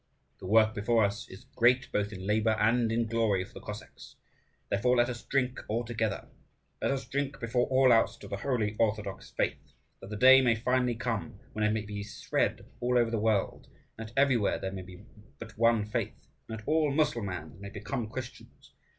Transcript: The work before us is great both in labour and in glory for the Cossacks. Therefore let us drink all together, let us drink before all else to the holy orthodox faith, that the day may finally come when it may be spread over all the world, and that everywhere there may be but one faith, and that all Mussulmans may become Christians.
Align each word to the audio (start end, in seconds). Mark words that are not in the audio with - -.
The 0.39 0.47
work 0.47 0.73
before 0.73 1.03
us 1.05 1.29
is 1.29 1.45
great 1.55 1.91
both 1.91 2.11
in 2.11 2.25
labour 2.25 2.55
and 2.59 2.91
in 2.91 3.05
glory 3.05 3.45
for 3.45 3.53
the 3.53 3.59
Cossacks. 3.61 4.15
Therefore 4.67 4.97
let 4.97 5.09
us 5.09 5.21
drink 5.21 5.59
all 5.67 5.85
together, 5.85 6.27
let 6.81 6.89
us 6.89 7.05
drink 7.05 7.39
before 7.39 7.67
all 7.67 7.93
else 7.93 8.17
to 8.17 8.27
the 8.27 8.37
holy 8.37 8.75
orthodox 8.79 9.29
faith, 9.29 9.73
that 9.99 10.09
the 10.09 10.15
day 10.15 10.41
may 10.41 10.55
finally 10.55 10.95
come 10.95 11.39
when 11.53 11.63
it 11.63 11.69
may 11.69 11.85
be 11.85 12.01
spread 12.01 12.65
over 12.81 12.97
all 13.05 13.11
the 13.11 13.19
world, 13.19 13.67
and 13.95 14.09
that 14.09 14.13
everywhere 14.17 14.57
there 14.57 14.71
may 14.71 14.81
be 14.81 15.05
but 15.37 15.55
one 15.55 15.85
faith, 15.85 16.29
and 16.49 16.57
that 16.57 16.67
all 16.67 16.91
Mussulmans 16.91 17.59
may 17.61 17.69
become 17.69 18.09
Christians. 18.09 18.71